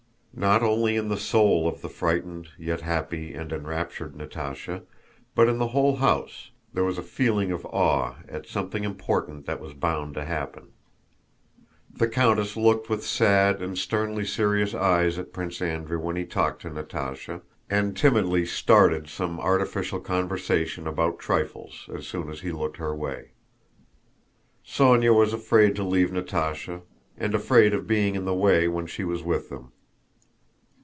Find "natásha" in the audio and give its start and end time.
4.13-4.83, 16.71-17.41, 26.09-26.81